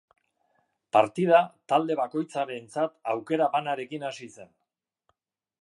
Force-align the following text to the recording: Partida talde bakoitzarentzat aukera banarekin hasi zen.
Partida 0.97 1.41
talde 1.73 1.99
bakoitzarentzat 2.01 2.97
aukera 3.15 3.53
banarekin 3.59 4.11
hasi 4.11 4.31
zen. 4.39 4.55